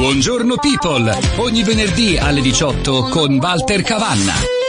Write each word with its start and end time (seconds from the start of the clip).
Buongiorno 0.00 0.54
people, 0.56 1.12
ogni 1.36 1.62
venerdì 1.62 2.16
alle 2.16 2.40
18 2.40 3.02
con 3.10 3.34
Walter 3.34 3.82
Cavanna. 3.82 4.59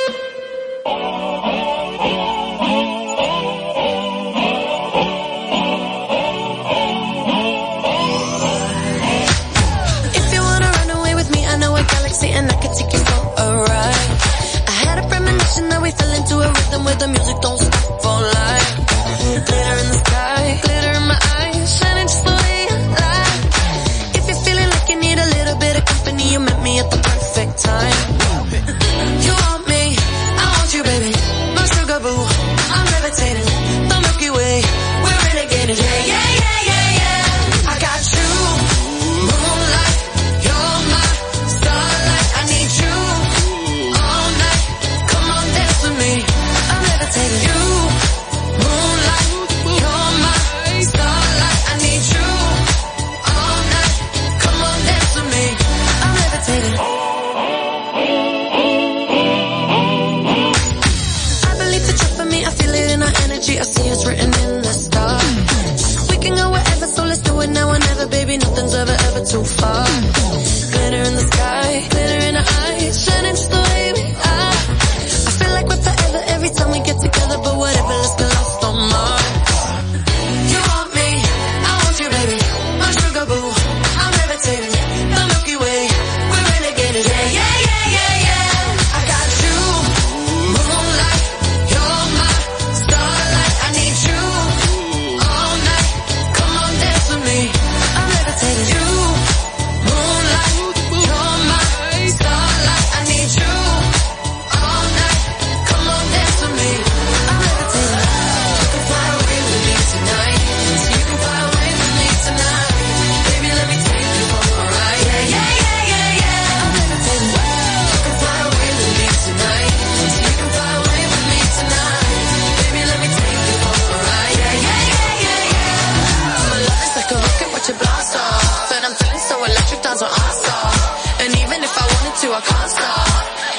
To, 132.21 132.27
can't 132.29 132.69
stop. 132.69 133.07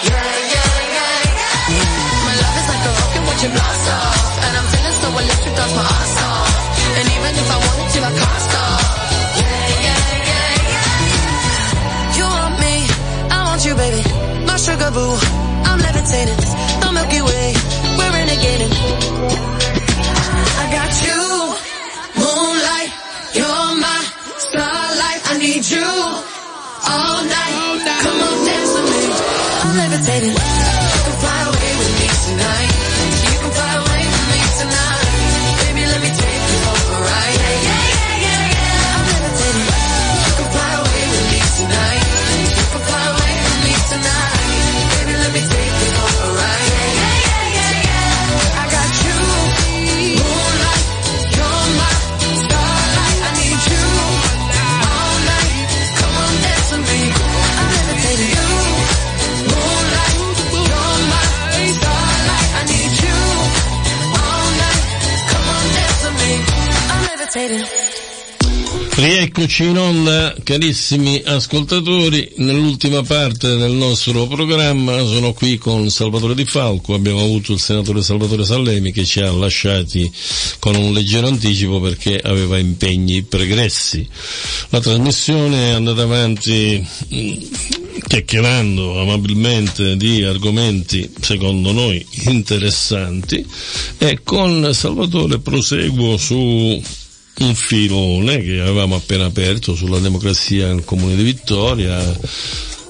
Yeah, 0.07 0.23
yeah, 0.55 0.71
yeah, 0.95 1.35
yeah. 1.75 2.27
My 2.27 2.35
love 2.43 2.57
is 2.63 2.67
like 2.71 2.85
a 2.87 2.93
rocket, 2.95 3.23
watch 3.27 3.43
it 3.43 3.53
blast 3.59 3.87
off. 3.91 4.23
And 4.45 4.53
I'm 4.59 4.67
feeling 4.71 4.97
so 5.03 5.09
electric, 5.19 5.55
dance 5.59 5.75
my 5.75 5.85
ass 5.99 6.15
off. 6.23 6.51
And 6.99 7.07
even 7.11 7.33
if 7.43 7.49
I 7.51 7.59
wanted 7.67 7.89
to, 7.95 7.99
I 8.07 8.13
can't 8.23 8.43
stop. 8.47 8.81
Yeah, 9.43 9.67
yeah, 9.87 10.03
yeah, 10.31 10.71
yeah. 10.71 12.17
You 12.17 12.25
want 12.39 12.55
me, 12.63 12.75
I 13.35 13.39
want 13.51 13.61
you, 13.67 13.75
baby. 13.75 14.03
My 14.47 14.57
sugar 14.63 14.91
boo, 14.95 15.15
I'm 15.67 15.79
levitating. 15.83 16.41
The 16.83 16.89
Milky 16.95 17.21
Way, 17.27 17.47
we're 17.99 18.13
renegading. 18.15 18.75
I 20.63 20.65
got 20.77 20.93
you, 21.07 21.21
moonlight, 22.15 22.91
you're 23.39 23.71
my 23.87 24.01
starlight. 24.47 25.21
I 25.31 25.35
need 25.43 25.65
you 25.67 25.89
all 26.93 27.22
Rieccoci 69.35 69.65
in 69.65 69.79
onda, 69.79 70.35
carissimi 70.45 71.23
ascoltatori, 71.25 72.35
nell'ultima 72.37 73.03
parte 73.03 73.57
del 73.57 73.73
nostro 73.73 74.27
programma 74.27 74.99
sono 75.07 75.33
qui 75.33 75.57
con 75.57 75.89
Salvatore 75.89 76.35
Di 76.35 76.45
Falco, 76.45 76.93
abbiamo 76.93 77.21
avuto 77.23 77.55
il 77.55 77.59
senatore 77.59 78.03
Salvatore 78.03 78.45
Sallemi 78.45 78.93
che 78.93 79.07
ci 79.07 79.21
ha 79.21 79.33
lasciati 79.33 80.13
con 80.59 80.75
un 80.77 80.93
leggero 80.93 81.29
anticipo 81.29 81.81
perché 81.81 82.19
aveva 82.19 82.59
impegni 82.59 83.23
pregressi. 83.23 84.07
La 84.69 84.81
trasmissione 84.81 85.69
è 85.69 85.71
andata 85.71 86.03
avanti 86.03 86.87
mm, 87.15 87.33
chiacchierando 88.09 89.01
amabilmente 89.01 89.97
di 89.97 90.23
argomenti 90.25 91.11
secondo 91.19 91.73
noi 91.73 92.05
interessanti 92.25 93.47
e 93.97 94.19
con 94.23 94.69
Salvatore 94.75 95.39
proseguo 95.39 96.19
su 96.19 97.01
un 97.45 97.55
filone 97.55 98.41
che 98.43 98.61
avevamo 98.61 98.97
appena 98.97 99.27
aperto 99.27 99.75
sulla 99.75 99.99
democrazia 99.99 100.69
nel 100.69 100.85
comune 100.85 101.17
di 101.17 101.23
Vittoria 101.23 102.19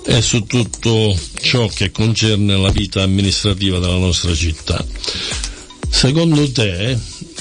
e 0.05 0.21
su 0.21 0.45
tutto 0.45 1.17
ciò 1.41 1.69
che 1.69 1.91
concerne 1.91 2.57
la 2.57 2.71
vita 2.71 3.03
amministrativa 3.03 3.79
della 3.79 3.99
nostra 3.99 4.35
città. 4.35 4.85
Secondo 5.89 6.51
te, 6.51 6.99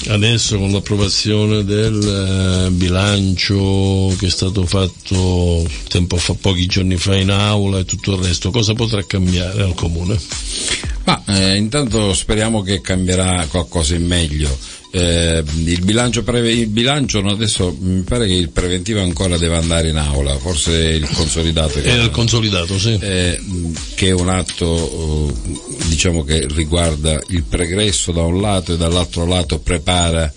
adesso 0.09 0.57
con 0.57 0.71
l'approvazione 0.71 1.63
del 1.63 2.67
eh, 2.67 2.69
bilancio 2.71 4.13
che 4.19 4.27
è 4.27 4.29
stato 4.29 4.65
fatto 4.67 5.65
tempo 5.87 6.17
fa, 6.17 6.35
pochi 6.39 6.65
giorni 6.67 6.97
fa 6.97 7.15
in 7.15 7.31
aula 7.31 7.79
e 7.79 7.85
tutto 7.85 8.13
il 8.15 8.23
resto, 8.23 8.51
cosa 8.51 8.73
potrà 8.73 9.03
cambiare 9.05 9.63
al 9.63 9.73
comune? 9.73 10.19
Ma 11.05 11.23
eh, 11.27 11.55
intanto 11.55 12.13
speriamo 12.13 12.61
che 12.61 12.81
cambierà 12.81 13.47
qualcosa 13.47 13.95
in 13.95 14.05
meglio. 14.05 14.55
Eh, 14.93 15.41
il 15.63 15.81
bilancio, 15.85 16.21
preve- 16.21 16.51
il 16.51 16.67
bilancio 16.67 17.19
adesso 17.19 17.73
mi 17.79 18.01
pare 18.01 18.27
che 18.27 18.33
il 18.33 18.49
preventivo 18.49 18.99
ancora 19.01 19.37
deve 19.37 19.55
andare 19.55 19.87
in 19.87 19.95
aula, 19.95 20.37
forse 20.37 20.73
il 20.73 21.07
consolidato. 21.13 21.79
che- 21.81 21.89
Era 21.89 22.03
il 22.03 22.09
consolidato, 22.11 22.77
sì. 22.77 22.97
eh, 22.99 23.39
che 23.95 24.07
è 24.07 24.11
un 24.11 24.27
atto 24.27 25.31
eh, 25.47 25.57
diciamo 25.87 26.23
che 26.25 26.45
riguarda 26.53 27.17
il 27.29 27.43
pregresso 27.43 28.11
da 28.11 28.23
un 28.23 28.41
lato 28.41 28.73
e 28.73 28.77
dall'altro 28.77 29.25
lato 29.25 29.59
prepara 29.59 30.31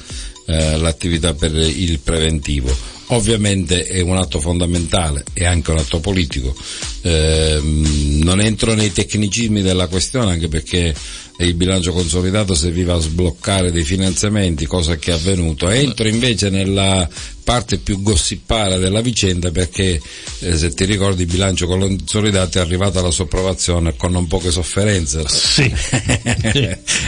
eh, 0.47 0.77
l'attività 0.79 1.35
per 1.35 1.53
il 1.57 1.99
preventivo. 1.99 2.73
Ovviamente 3.15 3.85
è 3.85 4.01
un 4.01 4.17
atto 4.17 4.41
fondamentale, 4.41 5.25
è 5.33 5.45
anche 5.45 5.71
un 5.71 5.79
atto 5.79 6.01
politico. 6.01 6.55
Eh, 7.03 7.61
non 7.63 8.41
entro 8.41 8.75
nei 8.75 8.93
tecnicismi 8.93 9.63
della 9.63 9.89
questione 9.89 10.33
anche 10.33 10.49
perché 10.49 10.95
il 11.39 11.55
bilancio 11.55 11.93
consolidato 11.93 12.55
serviva 12.55 12.95
a 12.95 13.01
sbloccare 13.01 13.73
dei 13.73 13.83
finanziamenti, 13.83 14.67
cosa 14.67 14.97
che 14.97 15.11
è 15.11 15.15
avvenuto. 15.15 15.69
Entro 15.69 16.07
invece 16.07 16.49
nella 16.49 17.09
parte 17.43 17.79
più 17.79 18.01
gossipara 18.01 18.79
della 18.79 19.01
vicenda 19.01 19.51
perché 19.51 20.01
eh, 20.39 20.57
se 20.57 20.73
ti 20.73 20.85
ricordi 20.85 21.23
il 21.23 21.29
bilancio 21.29 21.67
consolidato 21.67 22.59
è 22.59 22.61
arrivato 22.61 23.01
alla 23.01 23.11
sua 23.11 23.25
approvazione 23.25 23.97
con 23.97 24.13
non 24.13 24.29
poche 24.29 24.51
sofferenze. 24.51 25.25
Sì. 25.29 25.71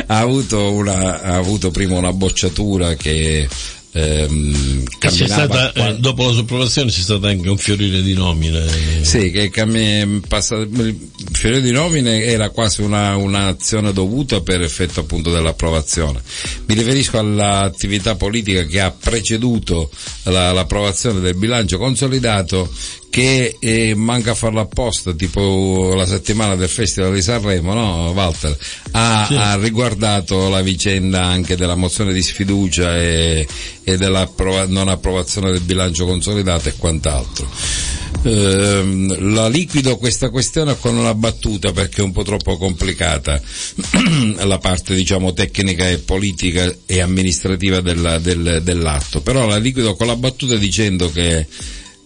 ha, 0.07 0.19
avuto 0.19 0.73
una, 0.73 1.23
ha 1.23 1.37
avuto 1.37 1.71
prima 1.71 1.97
una 1.97 2.13
bocciatura 2.13 2.95
che 2.95 3.49
ehm, 3.97 4.85
stata, 5.09 5.73
qua... 5.73 5.89
eh, 5.89 5.97
dopo 5.99 6.27
la 6.27 6.33
sua 6.33 6.43
approvazione 6.43 6.91
c'è 6.91 7.01
stato 7.01 7.27
anche 7.27 7.49
un 7.49 7.57
fiorire 7.57 8.03
di 8.03 8.15
nomine. 8.15 8.65
Sì, 9.03 9.31
che 9.31 9.51
cam... 9.51 10.21
passato... 10.29 10.63
il 10.63 10.97
fiorire 11.33 11.63
di 11.63 11.71
nomine 11.71 12.25
era 12.25 12.51
quasi 12.51 12.83
una, 12.83 13.17
un'azione 13.17 13.93
dovuta 13.93 14.41
per 14.41 14.63
effetto 14.63 15.01
appunto 15.01 15.31
dell'approvazione. 15.31 16.21
Mi 16.67 16.75
riferisco 16.75 17.19
all'attività 17.19 18.17
politica 18.17 18.65
che 18.65 18.81
ha 18.81 18.91
preceduto 18.91 19.91
la, 20.25 20.53
l'approvazione 20.53 21.21
del 21.21 21.37
bilancio 21.37 21.79
consolidato 21.79 22.71
che 23.17 23.57
eh, 23.59 23.95
manca 23.95 24.33
a 24.33 24.35
farlo 24.35 24.61
apposta, 24.61 25.15
tipo 25.15 25.95
la 25.95 26.05
settimana 26.05 26.55
del 26.55 26.69
Festival 26.69 27.15
di 27.15 27.23
Sanremo, 27.23 27.73
no 27.73 28.11
Walter? 28.11 28.55
Ha, 28.91 29.25
sì. 29.27 29.35
ha 29.35 29.57
riguardato 29.57 30.51
la 30.51 30.61
vicenda 30.61 31.25
anche 31.25 31.57
della 31.57 31.77
mozione 31.77 32.13
di 32.13 32.23
sfiducia 32.23 32.95
e, 32.95 33.49
e 33.83 33.97
della 33.97 34.31
non 34.67 34.89
approvazione 34.89 35.51
del 35.51 35.63
bilancio 35.63 36.05
consolidato 36.05 36.69
e 36.69 36.75
quant'altro. 36.77 37.49
Eh, 38.23 39.17
la 39.21 39.49
liquido 39.49 39.97
questa 39.97 40.29
questione 40.29 40.77
con 40.79 40.95
una 40.95 41.15
battuta 41.15 41.73
perché 41.73 42.03
è 42.03 42.05
un 42.05 42.13
po' 42.13 42.23
troppo 42.23 42.59
complicata 42.59 43.41
la 44.45 44.59
parte 44.59 44.95
diciamo 44.95 45.33
tecnica 45.33 45.89
e 45.89 45.99
politica 45.99 46.71
e 46.85 47.01
amministrativa 47.01 47.81
della, 47.81 48.19
del, 48.19 48.61
dell'atto, 48.63 49.23
però 49.23 49.47
la 49.47 49.57
liquido 49.57 49.95
con 49.95 50.07
la 50.07 50.17
battuta 50.17 50.57
dicendo 50.57 51.11
che 51.11 51.47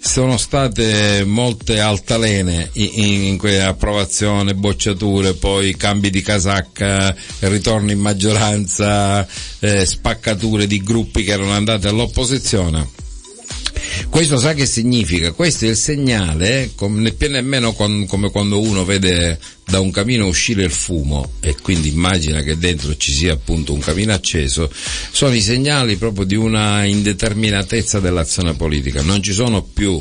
sono 0.03 0.39
state 0.39 1.25
molte 1.27 1.79
altalene 1.79 2.71
in, 2.73 3.25
in 3.25 3.39
quella 3.39 3.69
approvazione, 3.69 4.55
bocciature, 4.55 5.35
poi 5.35 5.77
cambi 5.77 6.11
di 6.11 6.23
casacca, 6.23 7.15
ritorno 7.41 7.91
in 7.91 8.01
maggioranza, 8.01 9.27
eh, 9.59 9.85
spaccature 9.85 10.67
di 10.67 10.83
gruppi 10.83 11.23
che 11.23 11.33
erano 11.33 11.53
andati 11.53 11.87
all'opposizione 11.87 13.00
questo 14.09 14.39
sa 14.39 14.55
che 14.55 14.67
significa? 14.67 15.33
Questo 15.33 15.65
è 15.65 15.69
il 15.69 15.77
segnale, 15.77 16.71
né 16.79 17.13
più 17.13 17.31
nemmeno 17.31 17.73
come 17.73 18.31
quando 18.31 18.61
uno 18.61 18.85
vede 18.85 19.39
da 19.67 19.81
un 19.81 19.91
camino 19.91 20.27
uscire 20.27 20.65
il 20.65 20.71
fumo 20.71 21.33
e 21.41 21.55
quindi 21.63 21.89
immagina 21.89 22.43
che 22.43 22.59
dentro 22.59 22.97
ci 22.97 23.13
sia 23.13 23.33
appunto 23.33 23.73
un 23.73 23.79
camino 23.81 24.13
acceso, 24.13 24.71
sono 25.13 25.35
i 25.35 25.41
segnali 25.41 25.97
proprio 25.97 26.25
di 26.25 26.35
una 26.35 26.85
indeterminatezza 26.85 28.01
dell'azione 28.01 28.55
politica. 28.55 29.03
Non 29.03 29.23
ci 29.23 29.33
sono 29.33 29.63
più 29.63 30.01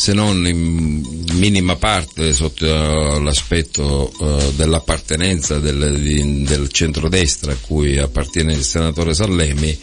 se 0.00 0.14
non 0.14 0.46
in 0.46 1.26
minima 1.34 1.76
parte 1.76 2.32
sotto 2.32 2.64
uh, 2.64 3.20
l'aspetto 3.20 4.10
uh, 4.16 4.50
dell'appartenenza 4.54 5.58
del, 5.58 6.00
di, 6.00 6.42
del 6.42 6.72
centrodestra 6.72 7.52
a 7.52 7.56
cui 7.60 7.98
appartiene 7.98 8.54
il 8.54 8.64
senatore 8.64 9.12
Sallemi, 9.12 9.78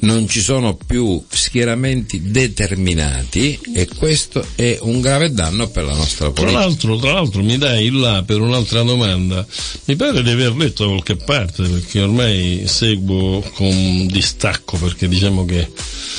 non 0.00 0.26
ci 0.26 0.40
sono 0.40 0.74
più 0.74 1.22
schieramenti 1.28 2.30
determinati 2.30 3.60
e 3.74 3.86
questo 3.94 4.42
è 4.54 4.78
un 4.80 5.02
grave 5.02 5.34
danno 5.34 5.68
per 5.68 5.84
la 5.84 5.94
nostra 5.94 6.30
politica. 6.30 6.60
Tra 6.60 6.66
l'altro, 6.66 6.96
tra 6.96 7.12
l'altro 7.12 7.42
mi 7.42 7.58
dai 7.58 7.84
il 7.84 7.98
là 7.98 8.22
per 8.22 8.40
un'altra 8.40 8.82
domanda. 8.82 9.46
Mi 9.84 9.96
pare 9.96 10.22
di 10.22 10.30
aver 10.30 10.56
letto 10.56 10.84
da 10.84 10.92
qualche 10.92 11.16
parte 11.16 11.64
perché 11.64 12.00
ormai 12.00 12.62
seguo 12.64 13.42
con 13.52 14.06
distacco 14.06 14.78
perché 14.78 15.08
diciamo 15.08 15.44
che 15.44 15.70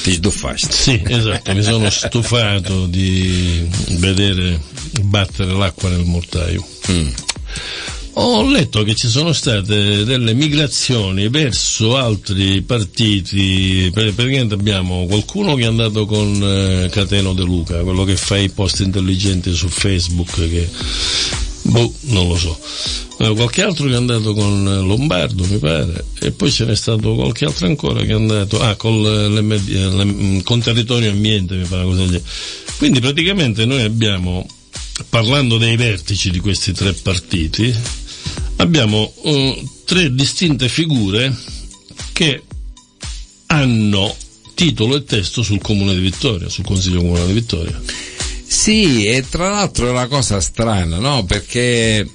ti 0.03 0.13
stufaste. 0.13 0.71
Sì, 0.71 1.01
esatto, 1.03 1.51
mi 1.53 1.63
sono 1.63 1.89
stufato 1.89 2.85
di 2.85 3.38
vedere 3.97 4.61
battere 5.03 5.53
l'acqua 5.53 5.89
nel 5.89 6.05
mortaio. 6.05 6.65
Mm. 6.91 7.09
Ho 8.13 8.43
letto 8.49 8.83
che 8.83 8.95
ci 8.95 9.07
sono 9.07 9.31
state 9.31 10.03
delle 10.03 10.33
migrazioni 10.33 11.29
verso 11.29 11.95
altri 11.95 12.61
partiti, 12.63 13.89
praticamente 13.93 14.55
abbiamo 14.55 15.05
qualcuno 15.05 15.55
che 15.55 15.63
è 15.63 15.67
andato 15.67 16.05
con 16.05 16.41
eh, 16.41 16.89
Cateno 16.89 17.33
De 17.33 17.43
Luca, 17.43 17.81
quello 17.81 18.03
che 18.03 18.17
fa 18.17 18.37
i 18.37 18.49
post 18.49 18.81
intelligenti 18.81 19.53
su 19.53 19.69
Facebook, 19.69 20.33
che 20.35 20.67
boh, 21.61 21.93
non 22.07 22.27
lo 22.27 22.35
so 22.35 22.59
eh, 23.19 23.33
qualche 23.33 23.63
altro 23.63 23.85
che 23.87 23.93
è 23.93 23.97
andato 23.97 24.33
con 24.33 24.63
Lombardo, 24.63 25.45
mi 25.45 25.57
pare, 25.57 26.05
e 26.19 26.31
poi 26.31 26.49
ce 26.51 26.65
n'è 26.65 26.75
stato 26.75 27.15
qualche 27.15 27.45
altro 27.45 27.67
ancora 27.67 28.01
che 28.01 28.11
è 28.11 28.15
andato, 28.15 28.61
ah, 28.61 28.75
con, 28.75 29.01
le, 29.01 30.41
con 30.43 30.61
Territorio 30.61 31.11
Ambiente, 31.11 31.55
mi 31.55 31.65
pare 31.65 31.83
cosa 31.83 32.05
del 32.05 32.21
Quindi 32.79 33.01
praticamente 33.01 33.65
noi 33.65 33.83
abbiamo, 33.83 34.47
parlando 35.09 35.57
dei 35.57 35.75
vertici 35.75 36.31
di 36.31 36.39
questi 36.39 36.71
tre 36.71 36.93
partiti, 36.93 37.75
abbiamo 38.55 39.13
uh, 39.15 39.69
tre 39.83 40.15
distinte 40.15 40.69
figure 40.69 41.35
che 42.13 42.41
hanno 43.47 44.15
titolo 44.55 44.95
e 44.95 45.03
testo 45.03 45.43
sul 45.43 45.59
Comune 45.59 45.93
di 45.93 45.99
Vittoria, 45.99 46.47
sul 46.47 46.63
Consiglio 46.63 47.01
Comunale 47.01 47.27
di 47.27 47.33
Vittoria. 47.33 47.81
Sì, 48.47 49.03
e 49.03 49.25
tra 49.29 49.49
l'altro 49.49 49.87
è 49.87 49.91
una 49.91 50.07
cosa 50.07 50.39
strana, 50.39 50.99
no? 50.99 51.25
Perché 51.25 52.07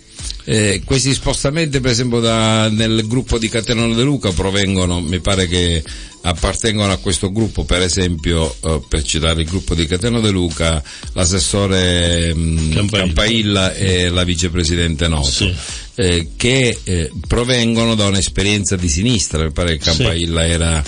eh, 0.45 0.83
questi 0.85 1.13
spostamenti 1.15 1.81
per 1.81 1.91
esempio 1.91 2.21
da, 2.21 2.69
nel 2.69 3.07
gruppo 3.07 3.39
di 3.39 3.49
Catenone 3.49 3.95
De 3.95 4.03
Luca 4.03 4.31
provengono, 4.31 5.01
mi 5.01 5.21
pare 5.21 5.47
che 5.49 5.83
appartengono 6.23 6.93
a 6.93 6.97
questo 6.97 7.31
gruppo, 7.33 7.65
per 7.65 7.83
esempio, 7.83 8.55
eh, 8.63 8.81
per 8.89 9.03
citare 9.03 9.43
il 9.43 9.49
gruppo 9.49 9.75
di 9.75 9.87
Cateno 9.87 10.21
De 10.21 10.31
Luca, 10.31 10.83
l'assessore 11.13 12.35
mh, 12.35 12.75
Campailla. 12.75 13.05
Campailla 13.05 13.75
e 13.75 14.09
la 14.09 14.25
vicepresidente 14.25 15.09
Noto. 15.09 15.31
Sì. 15.31 15.55
Eh, 15.97 16.31
che 16.37 16.77
eh, 16.83 17.13
provengono 17.29 17.95
da 17.95 18.07
un'esperienza 18.07 18.75
di 18.75 18.89
sinistra, 18.89 19.45
mi 19.45 19.53
pare 19.53 19.77
che 19.77 19.85
Campailla 19.85 20.43
sì. 20.43 20.51
era 20.51 20.85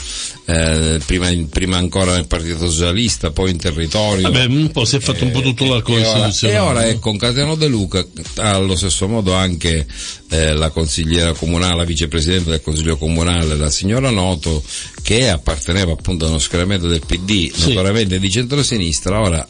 eh, 0.46 1.00
prima, 1.04 1.28
prima, 1.50 1.76
ancora 1.76 2.14
nel 2.14 2.26
Partito 2.26 2.70
Socialista, 2.70 3.30
poi 3.30 3.50
in 3.50 3.56
territorio. 3.56 4.30
Vabbè, 4.30 4.46
un 4.46 4.70
po' 4.70 4.84
si 4.84 4.96
è 4.96 5.00
fatto 5.00 5.24
un 5.24 5.32
po' 5.32 5.42
tutto 5.42 5.64
l'arco 5.66 5.98
istituzionale. 5.98 6.58
E 6.58 6.58
ora 6.58 6.86
è 6.86 6.98
con 6.98 7.18
Cateno 7.18 7.56
De 7.56 7.66
Luca, 7.66 8.04
allo 8.36 8.76
stesso 8.76 9.08
modo 9.08 9.34
anche 9.34 9.86
eh, 10.30 10.54
la 10.54 10.70
consigliera 10.70 11.32
comunale, 11.32 11.76
la 11.76 11.84
vicepresidente 11.84 12.50
del 12.50 12.62
Consiglio 12.62 12.96
Comunale, 12.96 13.56
la 13.56 13.70
signora 13.70 14.10
Noto, 14.10 14.62
che 15.02 15.28
apparteneva 15.28 15.92
appunto 15.92 16.26
a 16.26 16.28
uno 16.28 16.38
schieramento 16.38 16.86
del 16.86 17.02
PD, 17.04 17.52
sì. 17.52 17.68
notoriamente 17.68 18.20
di 18.20 18.30
centrosinistra, 18.30 19.20
ora 19.20 19.46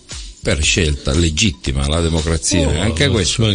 per 0.46 0.62
scelta 0.62 1.12
legittima 1.12 1.88
la 1.88 2.00
democrazia, 2.00 2.68
oh, 2.68 2.80
anche 2.80 3.08
questo 3.08 3.52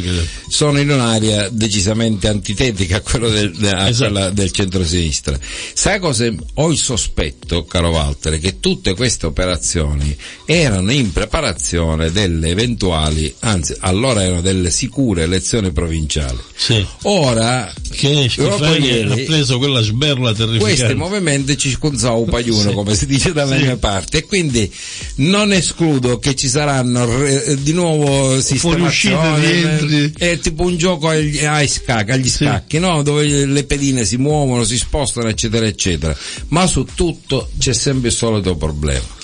sono 0.50 0.77
in 0.77 0.89
un'area 0.89 1.48
decisamente 1.48 2.27
antitetica 2.27 2.98
a, 2.98 3.00
quello 3.00 3.29
del, 3.29 3.55
a 3.62 3.88
esatto. 3.88 4.12
quella 4.12 4.29
del 4.31 4.51
centro-sinistra. 4.51 5.39
Sai 5.74 6.01
cosa? 6.01 6.29
Ho 6.55 6.69
il 6.69 6.77
sospetto, 6.77 7.63
caro 7.63 7.91
Walter, 7.91 8.38
che 8.39 8.60
tutte 8.60 8.93
queste 8.93 9.25
operazioni 9.25 10.13
erano 10.43 10.91
in 10.91 11.13
preparazione 11.13 12.12
delle 12.12 12.50
eventuali, 12.50 13.33
anzi 13.39 13.74
allora 13.79 14.21
erano 14.24 14.41
delle 14.41 14.69
sicure 14.69 15.24
elezioni 15.24 15.71
provinciali. 15.71 16.39
Sì. 16.53 16.86
Ora 17.03 17.74
che 17.89 18.27
Schifani 18.27 19.01
ha 19.03 19.15
preso 19.25 19.60
quella 19.60 19.81
sberla 19.81 20.33
terrificante. 20.33 20.75
Questi 20.75 20.93
movimenti 20.95 21.57
ci 21.57 21.69
sconzau 21.69 22.25
paiuno, 22.25 22.69
sì. 22.69 22.75
come 22.75 22.95
si 22.95 23.05
dice 23.05 23.31
dalle 23.31 23.60
sì. 23.60 23.63
mie 23.63 23.77
parti, 23.77 24.17
e 24.17 24.25
quindi 24.25 24.69
non 25.15 25.53
escludo 25.53 26.19
che 26.19 26.36
ci 26.36 26.50
saranno 26.50 26.79
faranno 26.81 27.25
eh, 27.25 27.57
di 27.61 27.73
nuovo 27.73 28.41
sistemazione 28.41 30.11
è 30.17 30.39
tipo 30.39 30.63
un 30.63 30.77
gioco 30.77 31.09
agli, 31.09 31.43
agli 31.45 31.67
scacchi, 31.67 32.11
agli 32.11 32.27
sì. 32.27 32.45
scacchi 32.45 32.79
no? 32.79 33.03
dove 33.03 33.45
le 33.45 33.63
pedine 33.63 34.03
si 34.03 34.17
muovono 34.17 34.63
si 34.63 34.77
spostano 34.77 35.29
eccetera 35.29 35.65
eccetera 35.65 36.15
ma 36.50 36.65
su 36.67 36.85
tutto 36.93 37.50
c'è 37.57 37.73
sempre 37.73 38.09
il 38.09 38.15
solito 38.15 38.55
problema 38.55 39.19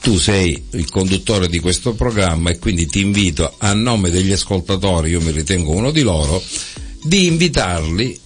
tu 0.00 0.18
sei 0.18 0.62
il 0.72 0.88
conduttore 0.88 1.48
di 1.48 1.58
questo 1.58 1.94
programma 1.94 2.50
e 2.50 2.58
quindi 2.58 2.86
ti 2.86 3.00
invito 3.00 3.54
a 3.58 3.72
nome 3.72 4.08
degli 4.08 4.30
ascoltatori, 4.30 5.10
io 5.10 5.20
mi 5.20 5.32
ritengo 5.32 5.72
uno 5.72 5.90
di 5.90 6.02
loro, 6.02 6.40
di 7.02 7.26
invitarli, 7.26 8.20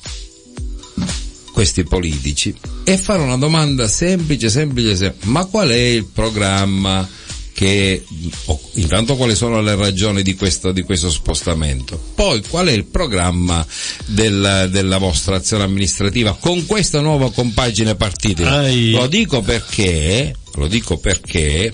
questi 1.55 1.85
politici, 1.85 2.55
e 2.85 2.99
fare 2.99 3.23
una 3.23 3.39
domanda 3.39 3.89
semplice, 3.89 4.51
semplice, 4.51 4.95
semplice. 4.95 5.31
Ma 5.31 5.47
qual 5.47 5.71
è 5.71 5.75
il 5.75 6.05
programma? 6.05 7.09
Che 7.61 8.03
intanto 8.77 9.17
quali 9.17 9.35
sono 9.35 9.61
le 9.61 9.75
ragioni 9.75 10.23
di 10.23 10.35
questo, 10.35 10.73
di 10.73 10.81
questo 10.81 11.11
spostamento, 11.11 12.03
poi 12.15 12.43
qual 12.49 12.69
è 12.69 12.73
il 12.73 12.87
programma 12.87 13.67
del, 14.07 14.71
della 14.71 14.97
vostra 14.97 15.37
azione 15.37 15.65
amministrativa 15.65 16.35
con 16.41 16.65
questa 16.65 17.03
nuova 17.03 17.31
compagine 17.31 17.97
partita. 17.97 18.67
Lo 18.93 19.07
dico 19.09 19.43
perché, 19.43 20.35
lo 20.55 20.69
dico 20.69 20.97
perché 20.97 21.71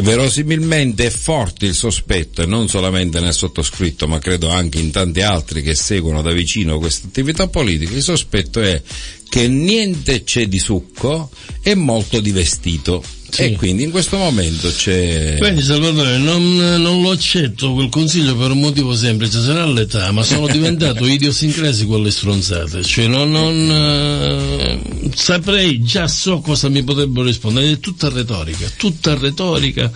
verosimilmente 0.00 1.04
è 1.04 1.10
forte 1.10 1.66
il 1.66 1.74
sospetto, 1.74 2.40
e 2.40 2.46
non 2.46 2.66
solamente 2.66 3.20
nel 3.20 3.34
sottoscritto, 3.34 4.08
ma 4.08 4.18
credo 4.20 4.48
anche 4.48 4.78
in 4.78 4.90
tanti 4.90 5.20
altri 5.20 5.60
che 5.60 5.74
seguono 5.74 6.22
da 6.22 6.32
vicino 6.32 6.78
questa 6.78 7.08
attività 7.08 7.46
politica, 7.48 7.94
il 7.94 8.02
sospetto 8.02 8.62
è 8.62 8.80
che 9.28 9.48
niente 9.48 10.24
c'è 10.24 10.46
di 10.46 10.58
succo 10.58 11.28
e 11.62 11.74
molto 11.74 12.20
di 12.20 12.30
vestito. 12.30 13.04
Sì. 13.30 13.42
E 13.42 13.56
quindi 13.56 13.84
in 13.84 13.90
questo 13.90 14.16
momento 14.16 14.70
c'è... 14.70 15.36
Vedi 15.38 15.62
Salvatore, 15.62 16.18
non, 16.18 16.54
non 16.56 17.00
lo 17.00 17.10
accetto 17.10 17.72
quel 17.74 17.88
consiglio 17.88 18.36
per 18.36 18.50
un 18.50 18.60
motivo 18.60 18.94
semplice, 18.94 19.40
sarà 19.40 19.64
l'età, 19.64 20.10
ma 20.10 20.22
sono 20.22 20.46
diventato 20.50 21.06
idiosincrasico 21.06 21.94
alle 21.94 22.10
stronzate, 22.10 22.82
cioè 22.82 23.06
non, 23.06 23.30
non 23.30 23.70
eh, 23.70 24.80
saprei, 25.14 25.80
già 25.82 26.08
so 26.08 26.40
cosa 26.40 26.68
mi 26.68 26.82
potrebbero 26.82 27.24
rispondere, 27.24 27.70
è 27.70 27.78
tutta 27.78 28.08
retorica, 28.08 28.68
tutta 28.76 29.14
retorica, 29.14 29.90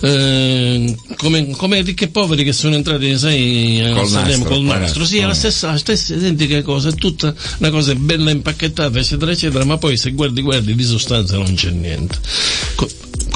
eh, 0.00 0.96
come, 1.16 1.50
come 1.50 1.82
ricchi 1.82 2.04
e 2.04 2.08
poveri 2.08 2.44
che 2.44 2.52
sono 2.52 2.74
entrati, 2.74 3.16
sai, 3.16 3.90
Col 3.94 4.08
Sanremo 4.08 4.44
nastro, 4.44 4.48
col 4.48 4.64
nastro, 4.64 5.04
sì, 5.04 5.18
è 5.18 5.20
la 5.20 5.28
nastro. 5.28 5.50
stessa, 5.50 5.70
la 5.70 5.78
stessa 5.78 6.14
identica 6.14 6.62
cosa, 6.62 6.88
è 6.88 6.94
tutta 6.94 7.34
una 7.58 7.70
cosa 7.70 7.94
bella 7.94 8.30
impacchettata, 8.30 8.98
eccetera, 8.98 9.30
eccetera, 9.30 9.64
ma 9.64 9.78
poi 9.78 9.96
se 9.96 10.10
guardi, 10.10 10.42
guardi, 10.42 10.74
di 10.74 10.84
sostanza 10.84 11.36
non 11.36 11.54
c'è 11.54 11.70
niente. 11.70 12.18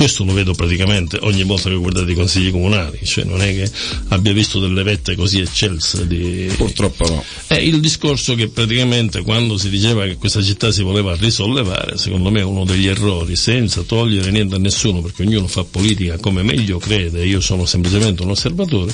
Questo 0.04 0.24
lo 0.24 0.34
vedo 0.34 0.52
praticamente 0.52 1.16
ogni 1.22 1.44
volta 1.44 1.70
che 1.70 1.76
guardate 1.76 2.12
i 2.12 2.14
consigli 2.14 2.50
comunali, 2.50 2.98
cioè 3.04 3.24
non 3.24 3.40
è 3.40 3.54
che 3.54 3.70
abbia 4.08 4.34
visto 4.34 4.60
delle 4.60 4.82
vette 4.82 5.14
così 5.14 5.40
eccelse 5.40 6.06
di... 6.06 6.52
Purtroppo 6.58 7.08
no. 7.08 7.24
È 7.46 7.54
il 7.54 7.80
discorso 7.80 8.34
che 8.34 8.48
praticamente 8.48 9.22
quando 9.22 9.56
si 9.56 9.70
diceva 9.70 10.04
che 10.04 10.16
questa 10.16 10.42
città 10.42 10.70
si 10.72 10.82
voleva 10.82 11.16
risollevare, 11.16 11.96
secondo 11.96 12.30
me 12.30 12.40
è 12.40 12.44
uno 12.44 12.66
degli 12.66 12.86
errori, 12.86 13.34
senza 13.34 13.80
togliere 13.80 14.30
niente 14.30 14.56
a 14.56 14.58
nessuno, 14.58 15.00
perché 15.00 15.22
ognuno 15.22 15.46
fa 15.46 15.64
politica 15.64 16.18
come 16.18 16.42
meglio 16.42 16.76
crede, 16.76 17.24
io 17.24 17.40
sono 17.40 17.64
semplicemente 17.64 18.24
un 18.24 18.28
osservatore, 18.28 18.92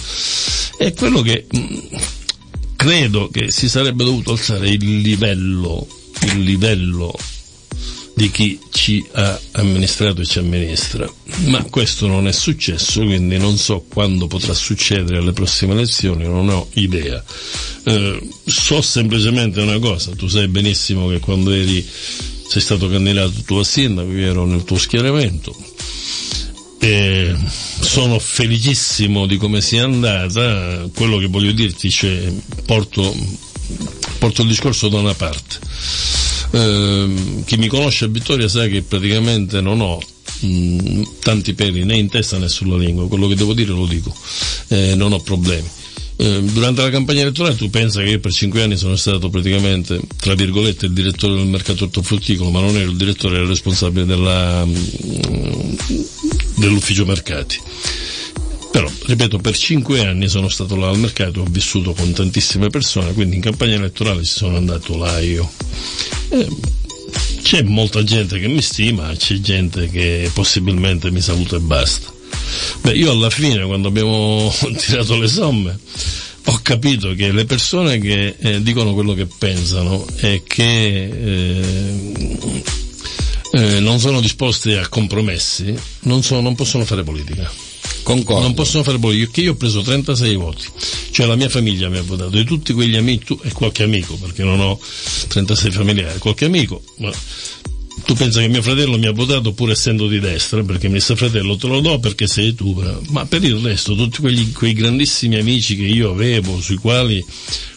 è 0.78 0.92
quello 0.92 1.22
che 1.22 1.44
mh, 1.50 1.78
credo 2.76 3.28
che 3.30 3.50
si 3.50 3.68
sarebbe 3.68 4.04
dovuto 4.04 4.30
alzare 4.30 4.68
il 4.68 5.00
livello, 5.00 5.88
il 6.20 6.40
livello 6.44 7.12
di 8.20 8.30
chi 8.30 8.60
ci 8.70 9.02
ha 9.12 9.40
amministrato 9.52 10.20
e 10.20 10.26
ci 10.26 10.40
amministra. 10.40 11.10
Ma 11.46 11.64
questo 11.64 12.06
non 12.06 12.28
è 12.28 12.32
successo, 12.32 13.02
quindi 13.02 13.38
non 13.38 13.56
so 13.56 13.82
quando 13.88 14.26
potrà 14.26 14.52
succedere 14.52 15.16
alle 15.16 15.32
prossime 15.32 15.72
elezioni, 15.72 16.24
non 16.24 16.50
ho 16.50 16.68
idea. 16.74 17.24
Eh, 17.84 18.20
so 18.44 18.82
semplicemente 18.82 19.62
una 19.62 19.78
cosa, 19.78 20.10
tu 20.14 20.28
sai 20.28 20.48
benissimo 20.48 21.08
che 21.08 21.18
quando 21.18 21.50
eri, 21.50 21.82
sei 22.46 22.60
stato 22.60 22.90
candidato 22.90 23.32
tu 23.46 23.54
a 23.54 23.64
sindaco, 23.64 24.10
io 24.12 24.26
ero 24.26 24.44
nel 24.44 24.64
tuo 24.64 24.76
schieramento. 24.76 25.56
E 26.78 27.34
sono 27.80 28.18
felicissimo 28.18 29.24
di 29.24 29.38
come 29.38 29.62
sia 29.62 29.84
andata, 29.84 30.90
quello 30.94 31.16
che 31.16 31.26
voglio 31.26 31.52
dirti, 31.52 31.88
cioè, 31.90 32.30
porto, 32.66 33.16
porto 34.18 34.42
il 34.42 34.48
discorso 34.48 34.88
da 34.88 34.98
una 34.98 35.14
parte. 35.14 36.19
Ehm, 36.52 37.44
chi 37.44 37.56
mi 37.56 37.68
conosce 37.68 38.06
a 38.06 38.08
Vittoria 38.08 38.48
sa 38.48 38.66
che 38.66 38.82
praticamente 38.82 39.60
non 39.60 39.80
ho 39.80 40.00
mh, 40.40 41.02
tanti 41.22 41.54
peli 41.54 41.84
né 41.84 41.96
in 41.96 42.08
testa 42.08 42.38
né 42.38 42.48
sulla 42.48 42.76
lingua, 42.76 43.08
quello 43.08 43.28
che 43.28 43.36
devo 43.36 43.54
dire 43.54 43.72
lo 43.72 43.86
dico, 43.86 44.14
Eh, 44.68 44.94
non 44.94 45.12
ho 45.12 45.20
problemi. 45.20 45.68
Eh, 46.16 46.42
durante 46.42 46.82
la 46.82 46.90
campagna 46.90 47.22
elettorale 47.22 47.56
tu 47.56 47.70
pensa 47.70 48.02
che 48.02 48.10
io 48.10 48.20
per 48.20 48.30
cinque 48.32 48.62
anni 48.62 48.76
sono 48.76 48.94
stato 48.96 49.30
praticamente, 49.30 49.98
tra 50.16 50.34
virgolette, 50.34 50.86
il 50.86 50.92
direttore 50.92 51.34
del 51.34 51.46
mercato 51.46 51.84
ortofrutticolo, 51.84 52.50
ma 52.50 52.60
non 52.60 52.76
ero 52.76 52.90
il 52.90 52.96
direttore, 52.96 53.36
ero 53.36 53.44
il 53.44 53.48
responsabile 53.48 54.04
della, 54.04 54.64
mh, 54.66 55.76
dell'ufficio 56.56 57.06
mercati. 57.06 57.58
Però, 58.70 58.88
ripeto, 59.06 59.38
per 59.38 59.56
cinque 59.56 60.04
anni 60.04 60.28
sono 60.28 60.48
stato 60.48 60.76
là 60.76 60.88
al 60.90 60.98
mercato, 60.98 61.40
ho 61.40 61.46
vissuto 61.48 61.92
con 61.92 62.12
tantissime 62.12 62.68
persone, 62.68 63.14
quindi 63.14 63.36
in 63.36 63.40
campagna 63.42 63.76
elettorale 63.76 64.22
ci 64.22 64.32
sono 64.32 64.56
andato 64.56 64.96
là 64.98 65.18
io. 65.20 65.50
C'è 67.42 67.62
molta 67.62 68.04
gente 68.04 68.38
che 68.38 68.46
mi 68.46 68.62
stima, 68.62 69.12
c'è 69.16 69.40
gente 69.40 69.88
che 69.88 70.30
possibilmente 70.32 71.10
mi 71.10 71.20
saluta 71.20 71.56
e 71.56 71.60
basta. 71.60 72.12
Beh, 72.82 72.92
io 72.92 73.10
alla 73.10 73.30
fine, 73.30 73.64
quando 73.64 73.88
abbiamo 73.88 74.52
tirato 74.78 75.18
le 75.18 75.28
somme, 75.28 75.78
ho 76.44 76.60
capito 76.62 77.14
che 77.14 77.32
le 77.32 77.44
persone 77.44 77.98
che 77.98 78.36
eh, 78.38 78.62
dicono 78.62 78.94
quello 78.94 79.14
che 79.14 79.26
pensano 79.26 80.06
e 80.18 80.42
che 80.46 81.04
eh, 81.04 82.22
eh, 83.52 83.80
non 83.80 83.98
sono 83.98 84.20
disposte 84.20 84.78
a 84.78 84.88
compromessi, 84.88 85.74
non, 86.02 86.22
sono- 86.22 86.40
non 86.40 86.54
possono 86.54 86.84
fare 86.84 87.02
politica. 87.02 87.50
Concordo. 88.10 88.42
Non 88.42 88.54
possono 88.54 88.82
fare 88.82 88.98
politica, 88.98 89.26
perché 89.26 89.40
io 89.42 89.52
ho 89.52 89.56
preso 89.56 89.82
36 89.82 90.34
voti, 90.34 90.64
cioè 91.12 91.26
la 91.26 91.36
mia 91.36 91.48
famiglia 91.48 91.88
mi 91.88 91.98
ha 91.98 92.02
votato, 92.02 92.30
di 92.30 92.44
tutti 92.44 92.72
quegli 92.72 92.96
amici, 92.96 93.24
tu, 93.24 93.40
e 93.42 93.52
qualche 93.52 93.84
amico, 93.84 94.16
perché 94.16 94.42
non 94.42 94.60
ho 94.60 94.80
36 95.28 95.70
familiari, 95.70 96.18
qualche 96.18 96.46
amico, 96.46 96.82
ma 96.98 97.12
tu 98.04 98.14
pensa 98.14 98.40
che 98.40 98.48
mio 98.48 98.62
fratello 98.62 98.98
mi 98.98 99.06
ha 99.06 99.12
votato 99.12 99.52
pur 99.52 99.70
essendo 99.70 100.08
di 100.08 100.18
destra, 100.18 100.62
perché 100.64 100.88
mi 100.88 100.94
disse 100.94 101.14
fratello 101.14 101.56
te 101.56 101.68
lo 101.68 101.80
do 101.80 102.00
perché 102.00 102.26
sei 102.26 102.54
tu, 102.54 102.74
bravo." 102.74 103.02
ma 103.10 103.26
per 103.26 103.44
il 103.44 103.56
resto 103.56 103.94
tutti 103.94 104.20
quegli, 104.20 104.50
quei 104.52 104.72
grandissimi 104.72 105.36
amici 105.36 105.76
che 105.76 105.84
io 105.84 106.10
avevo, 106.10 106.60
sui 106.60 106.76
quali 106.76 107.24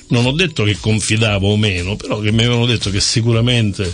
non 0.07 0.25
ho 0.25 0.31
detto 0.31 0.63
che 0.63 0.77
confidavo 0.79 1.51
o 1.51 1.57
meno, 1.57 1.95
però 1.95 2.19
che 2.19 2.31
mi 2.31 2.43
avevano 2.43 2.65
detto 2.65 2.89
che 2.89 2.99
sicuramente 2.99 3.93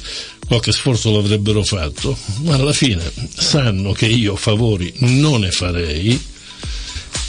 qualche 0.50 0.72
sforzo 0.72 1.12
l'avrebbero 1.12 1.64
fatto, 1.64 2.18
ma 2.42 2.56
alla 2.56 2.74
fine 2.74 3.04
sanno 3.36 3.92
che 3.92 4.08
io 4.08 4.36
favori 4.36 4.92
non 4.98 5.42
ne 5.42 5.52
farei 5.52 6.20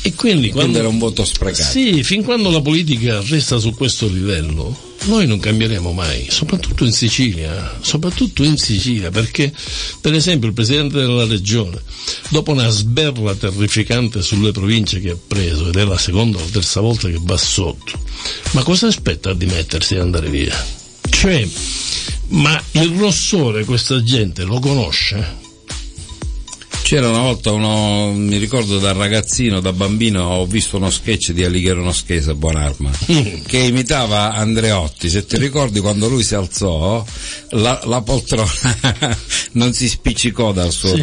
e 0.02 0.14
quindi 0.14 0.48
Quindi 0.48 0.50
quando... 0.50 0.78
era 0.78 0.88
un 0.88 0.98
voto 0.98 1.26
sprecato. 1.26 1.70
Sì, 1.70 2.02
fin 2.02 2.24
quando 2.24 2.48
la 2.48 2.62
politica 2.62 3.20
resta 3.20 3.58
su 3.58 3.74
questo 3.74 4.08
livello, 4.08 4.94
noi 5.04 5.26
non 5.26 5.38
cambieremo 5.38 5.92
mai, 5.92 6.28
soprattutto 6.30 6.86
in 6.86 6.92
Sicilia, 6.92 7.76
soprattutto 7.82 8.42
in 8.42 8.56
Sicilia, 8.56 9.10
perché 9.10 9.52
per 10.00 10.14
esempio 10.14 10.48
il 10.48 10.54
Presidente 10.54 10.96
della 10.96 11.26
Regione, 11.26 11.78
dopo 12.30 12.52
una 12.52 12.70
sberla 12.70 13.34
terrificante 13.34 14.22
sulle 14.22 14.52
province 14.52 14.98
che 15.00 15.10
ha 15.10 15.16
preso, 15.26 15.68
ed 15.68 15.76
è 15.76 15.84
la 15.84 15.98
seconda 15.98 16.38
o 16.38 16.48
terza 16.50 16.80
volta 16.80 17.06
che 17.08 17.18
va 17.20 17.36
sotto, 17.36 18.00
ma 18.52 18.62
cosa 18.62 18.86
aspetta 18.86 19.28
a 19.28 19.34
dimettersi 19.34 19.96
e 19.96 19.98
andare 19.98 20.30
via? 20.30 20.66
Cioè, 21.10 21.46
ma 22.30 22.60
il 22.72 22.96
rossore 22.98 23.64
questa 23.64 24.02
gente 24.02 24.42
lo 24.44 24.58
conosce? 24.58 25.38
C'era 26.82 27.08
una 27.08 27.20
volta 27.20 27.52
uno, 27.52 28.12
mi 28.14 28.36
ricordo 28.36 28.80
da 28.80 28.90
ragazzino, 28.90 29.60
da 29.60 29.72
bambino, 29.72 30.24
ho 30.24 30.46
visto 30.46 30.76
uno 30.76 30.90
sketch 30.90 31.30
di 31.30 31.44
Alighiero 31.44 31.84
Noschese, 31.84 32.34
Buonarma, 32.34 32.90
che 33.46 33.58
imitava 33.58 34.32
Andreotti. 34.32 35.08
Se 35.08 35.24
ti 35.24 35.38
ricordi 35.38 35.78
quando 35.78 36.08
lui 36.08 36.24
si 36.24 36.34
alzò, 36.34 37.04
la, 37.50 37.80
la 37.84 38.02
poltrona 38.02 38.50
non 39.52 39.72
si 39.72 39.88
spiccicò 39.88 40.50
dal 40.52 40.72
suo 40.72 40.96
Sì. 40.96 41.02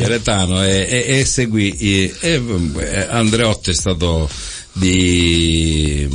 e, 0.65 0.87
e- 0.89 1.19
e 1.19 1.25
seguì. 1.25 1.73
E, 1.77 2.13
e, 2.19 2.41
eh, 2.79 3.07
Andreotti 3.09 3.69
è 3.69 3.73
stato 3.73 4.29
di 4.77 6.07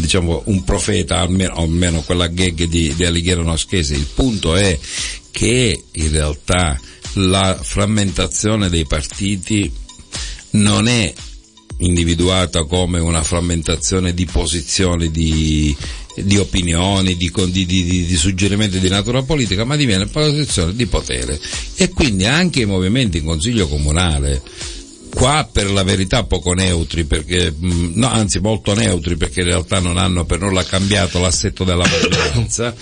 diciamo 0.00 0.42
un 0.46 0.64
profeta 0.64 1.18
almeno, 1.18 1.54
almeno 1.54 2.02
quella 2.02 2.26
gag 2.26 2.64
di, 2.64 2.94
di 2.94 3.04
Alighiero 3.04 3.42
Noschese 3.42 3.94
il 3.94 4.06
punto 4.12 4.54
è 4.56 4.78
che 5.30 5.82
in 5.90 6.10
realtà 6.10 6.78
la 7.14 7.58
frammentazione 7.60 8.68
dei 8.68 8.86
partiti 8.86 9.70
non 10.50 10.88
è 10.88 11.12
individuata 11.78 12.64
come 12.64 12.98
una 12.98 13.22
frammentazione 13.22 14.12
di 14.12 14.26
posizioni, 14.26 15.10
di, 15.10 15.74
di 16.16 16.36
opinioni, 16.36 17.16
di- 17.16 17.30
di- 17.52 17.64
di 17.66 18.16
suggerimenti 18.16 18.80
di 18.80 18.88
natura 18.88 19.22
politica, 19.22 19.64
ma 19.64 19.76
diviene 19.76 20.06
posizione 20.06 20.74
di 20.74 20.86
potere. 20.86 21.40
E 21.76 21.88
quindi 21.88 22.26
anche 22.26 22.60
i 22.60 22.66
movimenti 22.66 23.18
in 23.18 23.24
consiglio 23.24 23.66
comunale, 23.66 24.42
qua 25.20 25.46
per 25.52 25.70
la 25.70 25.82
verità 25.82 26.24
poco 26.24 26.54
neutri, 26.54 27.04
perché, 27.04 27.54
mh, 27.54 27.92
no, 27.96 28.08
anzi 28.08 28.40
molto 28.40 28.72
neutri, 28.72 29.18
perché 29.18 29.40
in 29.40 29.48
realtà 29.48 29.78
non 29.78 29.98
hanno 29.98 30.24
per 30.24 30.40
nulla 30.40 30.64
cambiato 30.64 31.20
l'assetto 31.20 31.62
della 31.62 31.84
maggioranza, 31.86 32.74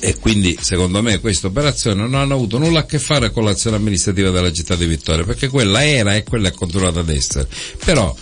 e 0.00 0.16
quindi 0.18 0.58
secondo 0.60 1.00
me 1.00 1.20
queste 1.20 1.46
operazioni 1.46 2.00
non 2.00 2.14
hanno 2.14 2.34
avuto 2.34 2.58
nulla 2.58 2.80
a 2.80 2.86
che 2.86 2.98
fare 2.98 3.30
con 3.30 3.44
l'azione 3.44 3.76
amministrativa 3.76 4.30
della 4.30 4.52
città 4.52 4.74
di 4.74 4.84
Vittoria, 4.84 5.24
perché 5.24 5.46
quella 5.46 5.86
era 5.86 6.16
e 6.16 6.24
quella 6.24 6.48
è 6.48 6.52
continuata 6.52 6.98
ad 6.98 7.08
essere. 7.08 7.46
Però 7.84 8.12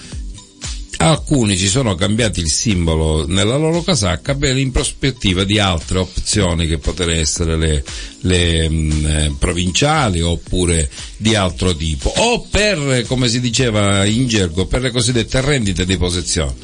alcuni 1.11 1.57
ci 1.57 1.69
sono 1.69 1.95
cambiati 1.95 2.41
il 2.41 2.49
simbolo 2.49 3.27
nella 3.27 3.57
loro 3.57 3.83
casacca 3.83 4.35
per 4.35 4.57
in 4.57 4.73
prospettiva 4.73 5.45
di 5.45 5.59
altre 5.59 5.99
opzioni 5.99 6.67
che 6.67 6.79
potrebbero 6.79 7.21
essere 7.21 7.57
le, 7.57 7.85
le, 8.21 8.69
mh, 8.69 9.07
eh, 9.07 9.35
provinciali 9.39 10.21
oppure 10.21 10.91
di 11.17 11.35
altro 11.35 11.75
tipo. 11.77 12.13
O 12.17 12.47
per 12.51 13.05
come 13.07 13.29
si 13.29 13.41
diceva 13.41 14.05
in 14.07 14.27
gergo 14.27 14.67
per 14.67 14.81
le 14.81 14.91
cosiddette 14.91 15.41
rendite 15.41 15.85
di 15.85 15.97
posizione. 15.97 16.55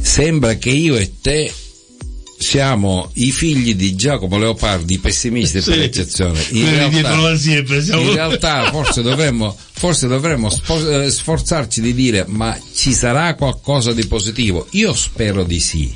Sembra 0.00 0.54
che 0.54 0.70
io 0.70 0.96
e 0.96 1.12
te 1.20 1.52
siamo 2.38 3.10
i 3.14 3.30
figli 3.32 3.74
di 3.74 3.94
Giacomo 3.94 4.38
Leopardi, 4.38 4.98
pessimisti 4.98 5.60
Sì. 5.62 5.70
per 5.70 5.80
eccezione. 5.80 6.44
In 6.50 6.70
realtà, 6.70 7.36
siepe, 7.36 7.82
siamo- 7.82 8.02
in 8.02 8.12
realtà 8.12 8.70
forse 8.70 9.02
dovremmo, 9.02 9.56
forse 9.72 10.06
dovremmo 10.06 10.50
eh, 10.50 11.10
sforzarci 11.10 11.80
di 11.80 11.94
dire 11.94 12.24
ma 12.28 12.58
ci 12.74 12.92
sarà 12.92 13.34
qualcosa 13.34 13.92
di 13.92 14.06
positivo? 14.06 14.66
Io 14.70 14.94
spero 14.94 15.44
di 15.44 15.60
sì. 15.60 15.92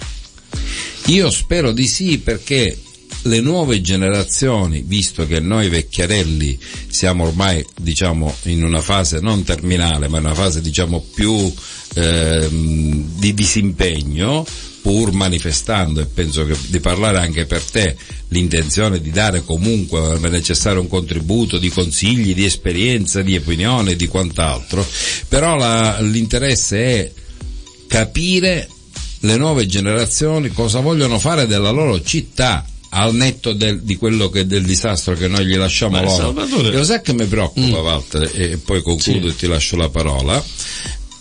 Io 1.06 1.30
spero 1.30 1.72
di 1.72 1.86
sì 1.86 2.18
perché 2.18 2.76
le 3.24 3.40
nuove 3.40 3.80
generazioni, 3.82 4.82
visto 4.86 5.26
che 5.26 5.40
noi 5.40 5.68
vecchiarelli 5.68 6.58
siamo 6.88 7.24
ormai 7.24 7.64
diciamo 7.78 8.34
in 8.44 8.64
una 8.64 8.80
fase 8.80 9.20
non 9.20 9.42
terminale, 9.44 10.08
ma 10.08 10.18
in 10.18 10.24
una 10.24 10.34
fase 10.34 10.60
diciamo 10.62 11.04
più 11.14 11.52
ehm, 11.94 13.18
di 13.18 13.34
disimpegno, 13.34 14.46
pur 14.82 15.12
manifestando, 15.12 16.00
e 16.00 16.06
penso 16.06 16.44
che 16.46 16.56
di 16.68 16.80
parlare 16.80 17.18
anche 17.18 17.44
per 17.46 17.62
te, 17.62 17.96
l'intenzione 18.28 19.00
di 19.00 19.10
dare 19.10 19.42
comunque 19.44 20.18
è 20.22 20.28
necessario 20.28 20.80
un 20.80 20.88
contributo 20.88 21.58
di 21.58 21.68
consigli, 21.68 22.34
di 22.34 22.44
esperienza, 22.44 23.20
di 23.22 23.36
opinione, 23.36 23.94
di 23.96 24.06
quant'altro, 24.06 24.86
però 25.28 25.56
la- 25.56 26.00
l'interesse 26.00 26.78
è 26.78 27.12
capire 27.86 28.68
le 29.20 29.36
nuove 29.36 29.66
generazioni 29.66 30.48
cosa 30.48 30.80
vogliono 30.80 31.18
fare 31.18 31.46
della 31.46 31.70
loro 31.70 32.00
città 32.02 32.64
al 32.92 33.14
netto 33.14 33.52
del- 33.52 33.82
di 33.82 33.96
quello 33.96 34.30
che 34.30 34.46
del 34.46 34.64
disastro 34.64 35.14
che 35.14 35.28
noi 35.28 35.44
gli 35.46 35.54
lasciamo 35.56 35.92
Ma 35.96 36.02
loro. 36.02 36.16
Salvatore- 36.16 36.68
E 36.70 36.76
lo 36.76 36.84
sai 36.84 37.00
che 37.02 37.12
mi 37.12 37.24
preoccupa, 37.26 37.78
Walter, 37.80 38.30
e 38.34 38.56
poi 38.56 38.82
concludo 38.82 39.28
Sì. 39.28 39.32
e 39.34 39.36
ti 39.36 39.46
lascio 39.46 39.76
la 39.76 39.88
parola, 39.90 40.42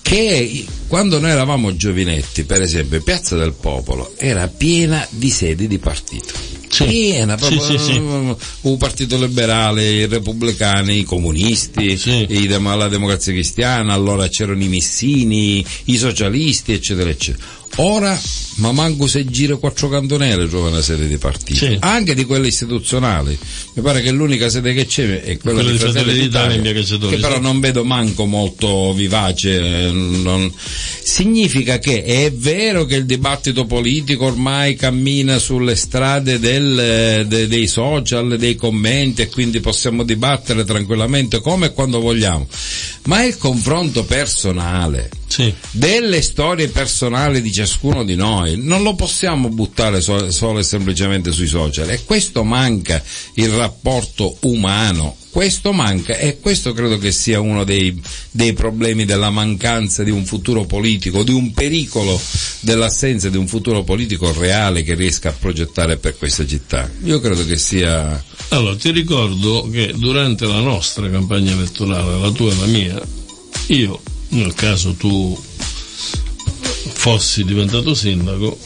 che 0.10 0.66
quando 0.88 1.20
noi 1.20 1.30
eravamo 1.30 1.76
giovinetti, 1.76 2.44
per 2.44 2.64
esempio, 2.64 3.00
Piazza 3.00 3.36
del 3.36 3.54
Popolo 3.54 4.16
era 4.18 4.48
piena 4.48 5.06
di 5.12 5.30
sedi 5.30 5.68
di 5.68 5.78
partito. 5.78 6.59
Sì. 6.70 6.86
Piena, 6.86 7.38
Sì, 7.38 7.56
proprio, 7.56 7.78
sì, 7.80 7.84
sì. 7.84 7.98
un 7.98 8.78
partito 8.78 9.18
liberale, 9.18 9.90
i 9.90 10.06
repubblicani, 10.06 11.00
i 11.00 11.04
comunisti, 11.04 11.98
Sì. 11.98 12.48
la 12.48 12.88
democrazia 12.88 13.34
cristiana, 13.34 13.94
allora 13.94 14.28
c'erano 14.28 14.64
i 14.64 14.68
missini, 14.68 15.66
i 15.86 15.98
socialisti, 15.98 16.74
eccetera, 16.74 17.10
eccetera. 17.10 17.58
Ora, 17.76 18.20
ma 18.56 18.72
manco 18.72 19.08
se 19.08 19.26
gira 19.26 19.56
quattro 19.56 19.90
cantonelle 19.90 20.48
trova 20.50 20.70
una 20.70 20.82
sede 20.82 21.08
di 21.08 21.18
partito, 21.18 21.66
Sì. 21.66 21.78
anche 21.80 22.14
di 22.16 22.26
quelle 22.26 22.48
istituzionali. 22.48 23.38
Mi 23.76 23.82
pare 23.82 24.02
che 24.02 24.12
l'unica 24.12 24.50
sede 24.50 24.74
che 24.74 24.86
c'è 24.86 25.22
è 25.22 25.38
quella, 25.38 25.62
Quella 25.62 25.72
di 25.72 25.78
Fratelli 25.78 26.20
d'Italia 26.20 26.74
Cacciatori, 26.74 27.16
che 27.16 27.22
però 27.22 27.36
sì. 27.36 27.42
non 27.42 27.60
vedo 27.60 27.84
manco 27.86 28.26
molto 28.26 28.94
vivace. 28.94 29.92
non- 29.92 30.52
Significa 31.02 31.80
che 31.80 32.04
è 32.04 32.32
vero 32.32 32.86
che 32.86 32.96
il 32.96 33.06
dibattito 33.06 33.66
politico 33.66 34.26
ormai 34.26 34.76
cammina 34.76 35.38
sulle 35.40 35.76
strade 35.76 36.40
del, 36.40 37.26
de- 37.28 37.48
dei 37.48 37.68
social, 37.68 38.38
dei 38.38 38.56
commenti 38.56 39.22
e 39.24 39.30
quindi 39.30 39.60
possiamo 39.60 40.04
dibattere 40.04 40.64
tranquillamente 40.64 41.40
come 41.42 41.68
e 41.68 41.74
quando 41.74 42.00
vogliamo, 42.00 42.48
ma 43.06 43.24
il 43.24 43.38
confronto 43.38 44.04
personale 44.04 45.10
Sì. 45.28 45.52
delle 45.72 46.22
storie 46.22 46.68
personali 46.68 47.42
di 47.42 47.52
ciascuno 47.52 48.04
di 48.04 48.16
noi 48.16 48.56
non 48.58 48.82
lo 48.84 48.96
possiamo 48.96 49.50
buttare 49.50 50.02
so- 50.02 50.32
solo 50.32 50.60
e 50.60 50.64
semplicemente 50.64 51.32
sui 51.32 51.48
social 51.48 51.90
e 51.90 52.04
questo 52.04 52.44
manca 52.44 53.02
il 53.36 53.50
rapporto 53.50 54.38
umano 54.42 55.16
questo 55.32 55.72
manca 55.74 56.18
e 56.18 56.40
questo 56.40 56.74
credo 56.74 56.98
che 56.98 57.12
sia 57.12 57.40
uno 57.40 57.64
dei, 57.64 58.00
dei 58.32 58.54
problemi 58.54 59.06
della 59.06 59.30
mancanza 59.30 60.04
di 60.04 60.12
un 60.12 60.26
futuro 60.26 60.66
politico, 60.66 61.24
di 61.24 61.32
un 61.32 61.54
pericolo 61.54 62.20
dell'assenza 62.62 63.30
di 63.30 63.38
un 63.38 63.48
futuro 63.48 63.84
politico 63.84 64.34
reale 64.34 64.84
che 64.84 64.96
riesca 64.96 65.30
a 65.30 65.36
progettare 65.38 65.98
per 65.98 66.18
questa 66.18 66.46
città. 66.46 66.90
Io 67.04 67.20
credo 67.20 67.46
che 67.46 67.58
sia 67.58 68.24
Allora, 68.50 68.76
ti 68.76 68.92
ricordo 68.92 69.70
che 69.72 69.94
durante 69.96 70.46
la 70.46 70.60
nostra 70.60 71.10
campagna 71.10 71.52
elettorale, 71.52 72.20
la 72.20 72.32
tua 72.32 72.52
e 72.52 72.56
la 72.56 72.66
mia, 72.66 73.02
io, 73.68 74.02
nel 74.30 74.54
caso 74.56 74.94
tu 74.94 75.40
fossi 76.92 77.44
diventato 77.44 77.94
sindaco, 77.94 78.58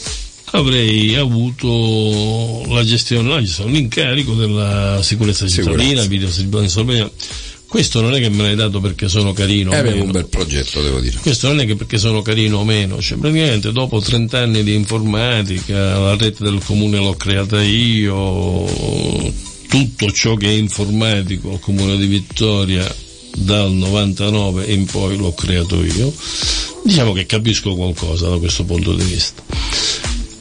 avrei 0.55 1.15
avuto 1.15 2.63
la 2.67 2.83
gestione, 2.83 3.41
gestione, 3.41 3.71
l'incarico 3.71 4.33
della 4.33 4.99
sicurezza 5.01 5.47
cittadina, 5.47 6.01
Sicurezza. 6.03 6.07
video 6.07 6.67
sorveglianza. 6.67 7.11
Questo 7.67 8.01
non 8.01 8.13
è 8.13 8.19
che 8.19 8.29
me 8.29 8.43
l'hai 8.43 8.55
dato 8.55 8.79
perché 8.79 9.09
sono 9.09 9.33
carino 9.33 9.71
o 9.71 9.73
avevo 9.73 9.89
meno. 9.89 10.05
un 10.05 10.11
bel 10.11 10.27
progetto, 10.27 10.83
devo 10.83 10.99
dire. 10.99 11.17
Questo 11.19 11.47
non 11.47 11.59
è 11.59 11.65
che 11.65 11.75
perché 11.75 11.97
sono 11.97 12.21
carino 12.21 12.59
o 12.59 12.63
meno, 12.63 13.01
cioè 13.01 13.17
praticamente 13.17 13.71
dopo 13.71 13.99
30 13.99 14.37
anni 14.37 14.63
di 14.63 14.75
informatica, 14.75 15.97
la 15.97 16.15
rete 16.15 16.43
del 16.43 16.61
comune 16.63 16.97
l'ho 16.97 17.15
creata 17.15 17.63
io, 17.63 18.63
tutto 19.67 20.11
ciò 20.11 20.35
che 20.35 20.49
è 20.49 20.51
informatico 20.51 21.53
al 21.53 21.59
comune 21.59 21.97
di 21.97 22.05
Vittoria 22.05 22.95
dal 23.37 23.71
99 23.71 24.65
in 24.65 24.85
poi 24.85 25.17
l'ho 25.17 25.33
creato 25.33 25.83
io, 25.83 26.13
diciamo 26.83 27.11
che 27.13 27.25
capisco 27.25 27.73
qualcosa 27.73 28.29
da 28.29 28.37
questo 28.37 28.65
punto 28.65 28.93
di 28.93 29.03
vista. 29.03 29.41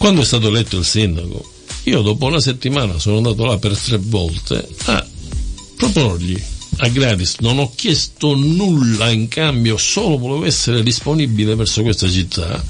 Quando 0.02 0.22
è 0.22 0.24
stato 0.24 0.48
eletto 0.48 0.78
il 0.78 0.84
sindaco, 0.84 1.48
io 1.84 2.02
dopo 2.02 2.26
una 2.26 2.40
settimana 2.40 2.98
sono 2.98 3.18
andato 3.18 3.44
là 3.44 3.56
per 3.56 3.78
tre 3.78 3.98
volte 3.98 4.66
a 4.86 5.06
proporgli 5.76 6.36
a 6.78 6.88
gratis, 6.88 7.36
non 7.38 7.60
ho 7.60 7.70
chiesto 7.72 8.34
nulla 8.34 9.10
in 9.10 9.28
cambio, 9.28 9.76
solo 9.76 10.18
volevo 10.18 10.44
essere 10.44 10.82
disponibile 10.82 11.54
verso 11.54 11.82
questa 11.82 12.10
città. 12.10 12.60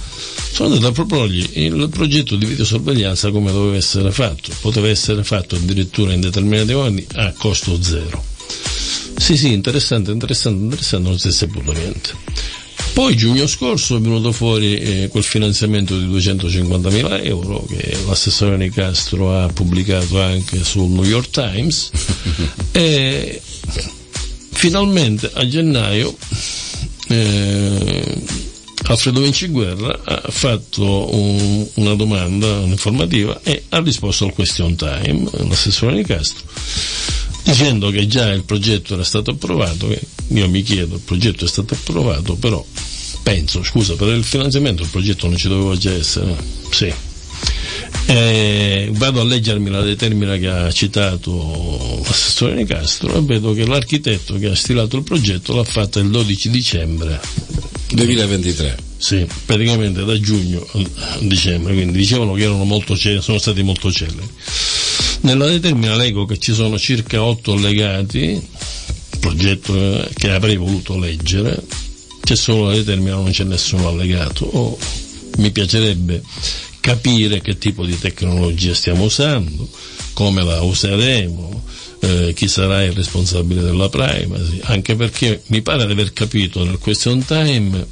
Sono 0.52 0.74
andato 0.74 0.88
a 0.88 0.92
proporgli 0.92 1.48
il 1.54 1.88
progetto 1.88 2.36
di 2.36 2.44
videosorveglianza 2.44 3.30
come 3.30 3.50
doveva 3.50 3.76
essere 3.76 4.12
fatto, 4.12 4.52
poteva 4.60 4.90
essere 4.90 5.24
fatto 5.24 5.56
addirittura 5.56 6.12
in 6.12 6.20
determinati 6.20 6.72
anni 6.72 7.06
a 7.14 7.32
costo 7.32 7.82
zero. 7.82 8.22
Sì, 9.16 9.38
sì, 9.38 9.54
interessante, 9.54 10.10
interessante, 10.10 10.62
interessante, 10.62 11.08
non 11.08 11.18
si 11.18 11.28
è 11.28 11.32
saputo 11.32 11.72
niente. 11.72 12.10
Poi 12.92 13.16
giugno 13.16 13.46
scorso 13.46 13.96
è 13.96 14.00
venuto 14.00 14.32
fuori 14.32 14.76
eh, 14.76 15.08
quel 15.08 15.22
finanziamento 15.22 15.98
di 15.98 16.04
250.000 16.06 17.24
euro 17.24 17.64
che 17.66 17.96
l'assessore 18.06 18.56
Nicastro 18.58 19.34
ha 19.34 19.46
pubblicato 19.48 20.20
anche 20.20 20.62
sul 20.62 20.90
New 20.90 21.04
York 21.04 21.30
Times. 21.30 21.90
E 22.74 23.40
finalmente 24.50 25.30
a 25.34 25.46
gennaio 25.46 26.16
eh, 27.08 28.16
Alfredo 28.84 29.20
Vinciguerra 29.20 30.00
ha 30.04 30.22
fatto 30.30 31.14
un- 31.14 31.66
una 31.74 31.94
domanda, 31.94 32.60
un'informativa 32.60 33.40
e 33.42 33.64
ha 33.70 33.80
risposto 33.80 34.24
al 34.24 34.32
question 34.32 34.74
time, 34.74 35.28
l'assessore 35.48 35.94
Nicastro 35.94 36.44
dicendo 37.42 37.90
che 37.90 38.06
già 38.06 38.30
il 38.32 38.44
progetto 38.44 38.94
era 38.94 39.04
stato 39.04 39.32
approvato, 39.32 39.94
io 40.28 40.48
mi 40.48 40.62
chiedo, 40.62 40.94
il 40.94 41.00
progetto 41.00 41.44
è 41.44 41.48
stato 41.48 41.74
approvato, 41.74 42.34
però 42.36 42.64
penso, 43.22 43.62
scusa, 43.62 43.94
per 43.94 44.08
il 44.08 44.24
finanziamento 44.24 44.82
il 44.82 44.88
progetto 44.88 45.28
non 45.28 45.36
ci 45.36 45.48
doveva 45.48 45.76
già 45.76 45.92
essere, 45.92 46.36
sì. 46.70 46.92
Eh, 48.06 48.90
vado 48.92 49.20
a 49.20 49.24
leggermi 49.24 49.70
la 49.70 49.82
determina 49.82 50.36
che 50.36 50.48
ha 50.48 50.70
citato 50.72 52.02
l'assessore 52.04 52.54
Nicastro 52.54 53.16
e 53.16 53.20
vedo 53.22 53.52
che 53.52 53.66
l'architetto 53.66 54.38
che 54.38 54.48
ha 54.48 54.54
stilato 54.54 54.96
il 54.96 55.02
progetto 55.02 55.54
l'ha 55.54 55.64
fatta 55.64 56.00
il 56.00 56.10
12 56.10 56.50
dicembre 56.50 57.20
2023. 57.92 58.76
sì, 58.96 59.26
praticamente 59.44 60.04
da 60.04 60.18
giugno 60.18 60.66
a 60.72 61.18
dicembre, 61.20 61.74
quindi 61.74 61.98
dicevano 61.98 62.32
che 62.32 62.42
erano 62.42 62.64
molto 62.64 62.96
sono 62.96 63.38
stati 63.38 63.62
molto 63.62 63.90
celeri. 63.92 64.28
Nella 65.22 65.46
determina 65.46 65.94
leggo 65.94 66.24
che 66.24 66.38
ci 66.38 66.52
sono 66.52 66.78
circa 66.78 67.22
otto 67.22 67.52
allegati, 67.52 68.40
progetto 69.20 69.74
eh, 69.74 70.08
che 70.14 70.30
avrei 70.30 70.56
voluto 70.56 70.98
leggere, 70.98 71.62
c'è 72.20 72.34
solo 72.34 72.66
la 72.66 72.74
determina, 72.74 73.14
non 73.14 73.30
c'è 73.30 73.44
nessun 73.44 73.84
allegato. 73.84 74.44
O 74.44 74.78
mi 75.38 75.50
piacerebbe 75.52 76.22
capire 76.80 77.40
che 77.40 77.56
tipo 77.56 77.84
di 77.84 77.96
tecnologia 77.96 78.74
stiamo 78.74 79.04
usando, 79.04 79.68
come 80.12 80.42
la 80.42 80.60
useremo, 80.60 81.62
eh, 82.00 82.32
chi 82.34 82.48
sarà 82.48 82.82
il 82.82 82.92
responsabile 82.92 83.62
della 83.62 83.88
privacy, 83.88 84.58
anche 84.62 84.96
perché 84.96 85.42
mi 85.46 85.62
pare 85.62 85.86
di 85.86 85.92
aver 85.92 86.12
capito 86.12 86.64
nel 86.64 86.78
question 86.78 87.24
time 87.24 87.86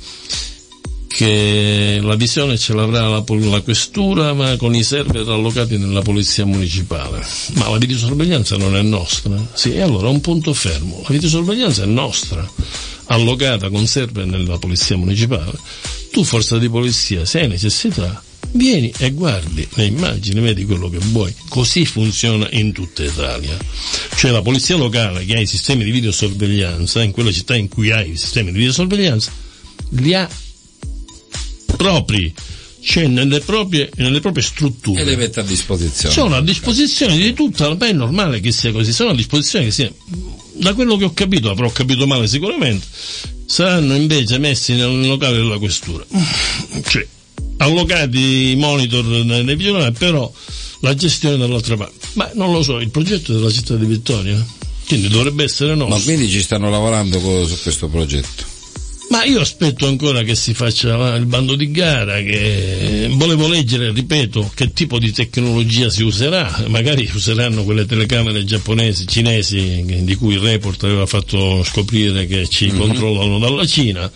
che 1.12 1.98
la 2.00 2.14
visione 2.14 2.56
ce 2.56 2.72
l'avrà 2.72 3.08
la, 3.08 3.24
la 3.26 3.60
questura 3.62 4.32
ma 4.32 4.56
con 4.56 4.76
i 4.76 4.84
server 4.84 5.28
allocati 5.28 5.76
nella 5.76 6.02
polizia 6.02 6.46
municipale. 6.46 7.26
Ma 7.54 7.68
la 7.68 7.78
videosorveglianza 7.78 8.56
non 8.56 8.76
è 8.76 8.82
nostra. 8.82 9.36
Sì, 9.52 9.74
e 9.74 9.80
allora 9.80 10.08
un 10.08 10.20
punto 10.20 10.54
fermo. 10.54 11.02
La 11.02 11.12
videosorveglianza 11.12 11.82
è 11.82 11.86
nostra, 11.86 12.48
allocata 13.06 13.68
con 13.70 13.88
server 13.88 14.24
nella 14.24 14.58
polizia 14.58 14.96
municipale. 14.96 15.58
Tu, 16.12 16.22
forza 16.22 16.58
di 16.58 16.68
polizia, 16.68 17.24
se 17.24 17.40
hai 17.40 17.48
necessità, 17.48 18.22
vieni 18.52 18.92
e 18.96 19.10
guardi 19.10 19.66
le 19.74 19.86
immagini, 19.86 20.40
vedi 20.40 20.64
quello 20.64 20.88
che 20.88 20.98
vuoi. 20.98 21.34
Così 21.48 21.84
funziona 21.86 22.46
in 22.52 22.72
tutta 22.72 23.02
Italia. 23.02 23.56
Cioè 24.14 24.30
la 24.30 24.42
polizia 24.42 24.76
locale 24.76 25.24
che 25.24 25.34
ha 25.34 25.40
i 25.40 25.46
sistemi 25.46 25.82
di 25.82 25.90
videosorveglianza, 25.90 27.02
in 27.02 27.10
quelle 27.10 27.32
città 27.32 27.56
in 27.56 27.68
cui 27.68 27.90
hai 27.90 28.12
i 28.12 28.16
sistemi 28.16 28.52
di 28.52 28.58
videosorveglianza, 28.58 29.32
li 29.90 30.14
ha 30.14 30.28
propri. 31.80 32.34
c'è 32.82 33.06
nelle 33.06 33.40
proprie, 33.40 33.90
nelle 33.96 34.20
proprie 34.20 34.42
strutture. 34.42 35.00
E 35.00 35.04
le 35.04 35.16
mette 35.16 35.40
a 35.40 35.42
disposizione. 35.42 36.14
Sono 36.14 36.36
a 36.36 36.42
disposizione 36.42 37.16
di 37.16 37.32
tutta, 37.32 37.74
ma 37.74 37.86
è 37.86 37.92
normale 37.92 38.40
che 38.40 38.52
sia 38.52 38.70
così, 38.72 38.92
sono 38.92 39.10
a 39.10 39.14
disposizione 39.14 39.66
che 39.66 39.70
sia, 39.70 39.92
da 40.54 40.74
quello 40.74 40.96
che 40.96 41.04
ho 41.04 41.12
capito, 41.12 41.50
avrò 41.50 41.70
capito 41.70 42.06
male 42.06 42.26
sicuramente, 42.26 42.86
saranno 43.46 43.94
invece 43.94 44.38
messi 44.38 44.74
nel 44.74 45.06
locale 45.06 45.36
della 45.36 45.58
questura. 45.58 46.04
Cioè, 46.86 47.06
allocati 47.58 48.50
i 48.50 48.56
monitor 48.56 49.04
nei 49.04 49.56
vigilati, 49.56 49.96
però 49.98 50.30
la 50.80 50.94
gestione 50.94 51.36
dall'altra 51.36 51.76
parte. 51.76 52.08
Ma 52.14 52.30
non 52.34 52.52
lo 52.52 52.62
so, 52.62 52.78
il 52.78 52.90
progetto 52.90 53.32
della 53.32 53.50
città 53.50 53.76
di 53.76 53.86
Vittoria, 53.86 54.44
quindi 54.86 55.08
dovrebbe 55.08 55.44
essere 55.44 55.74
nostro. 55.74 55.96
Ma 55.96 56.02
quindi 56.02 56.28
ci 56.28 56.42
stanno 56.42 56.70
lavorando 56.70 57.18
su 57.46 57.60
questo 57.62 57.88
progetto? 57.88 58.58
Ma 59.10 59.24
io 59.24 59.40
aspetto 59.40 59.88
ancora 59.88 60.22
che 60.22 60.36
si 60.36 60.54
faccia 60.54 61.16
il 61.16 61.26
bando 61.26 61.56
di 61.56 61.72
gara, 61.72 62.22
che 62.22 63.08
volevo 63.10 63.48
leggere, 63.48 63.90
ripeto, 63.90 64.52
che 64.54 64.72
tipo 64.72 65.00
di 65.00 65.10
tecnologia 65.10 65.90
si 65.90 66.04
userà, 66.04 66.64
magari 66.68 67.10
useranno 67.12 67.64
quelle 67.64 67.86
telecamere 67.86 68.44
giapponesi, 68.44 69.08
cinesi, 69.08 69.84
di 70.04 70.14
cui 70.14 70.34
il 70.34 70.40
report 70.40 70.84
aveva 70.84 71.06
fatto 71.06 71.64
scoprire 71.64 72.28
che 72.28 72.46
ci 72.48 72.66
mm-hmm. 72.66 72.78
controllano 72.78 73.40
dalla 73.40 73.66
Cina, 73.66 74.08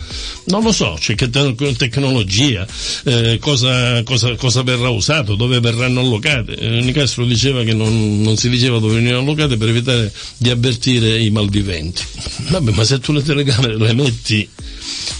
non 0.45 0.63
lo 0.63 0.71
so, 0.71 0.97
cioè 0.97 1.17
che 1.17 1.29
te- 1.29 1.53
tecnologia, 1.75 2.65
eh, 3.03 3.37
cosa, 3.41 4.01
cosa, 4.03 4.33
cosa, 4.35 4.63
verrà 4.63 4.87
usato, 4.87 5.35
dove 5.35 5.59
verranno 5.59 5.99
allocate. 5.99 6.55
Eh, 6.55 6.79
Nicastro 6.79 7.25
diceva 7.25 7.63
che 7.63 7.73
non, 7.73 8.21
non 8.21 8.37
si 8.37 8.47
diceva 8.47 8.79
dove 8.79 8.95
venivano 8.95 9.23
allocate 9.23 9.57
per 9.57 9.67
evitare 9.67 10.13
di 10.37 10.49
avvertire 10.49 11.19
i 11.19 11.31
malviventi. 11.31 12.01
Vabbè, 12.47 12.71
ma 12.71 12.85
se 12.85 12.99
tu 12.99 13.11
le 13.11 13.23
telecamere 13.23 13.77
le 13.77 13.93
metti 13.93 14.47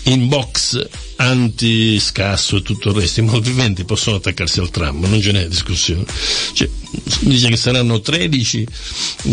in 0.06 0.28
box 0.28 0.88
anti-scasso 1.18 2.58
e 2.58 2.62
tutto 2.62 2.90
il 2.90 2.96
resto, 2.96 3.22
i 3.22 3.24
movimenti 3.24 3.86
possono 3.86 4.18
attaccarsi 4.18 4.60
al 4.60 4.70
tram, 4.70 5.04
non 5.06 5.22
ce 5.22 5.32
n'è 5.32 5.48
discussione. 5.48 6.06
Cioè, 6.54 6.70
dice 7.22 7.48
che 7.48 7.56
saranno 7.56 8.00
13 8.00 8.68